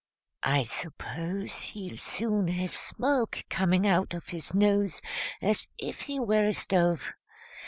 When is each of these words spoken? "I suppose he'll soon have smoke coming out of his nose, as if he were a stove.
"I 0.41 0.63
suppose 0.63 1.61
he'll 1.61 1.95
soon 1.95 2.47
have 2.47 2.75
smoke 2.75 3.45
coming 3.51 3.85
out 3.85 4.15
of 4.15 4.29
his 4.29 4.51
nose, 4.51 4.99
as 5.43 5.67
if 5.77 6.01
he 6.01 6.19
were 6.19 6.45
a 6.47 6.55
stove. 6.55 7.13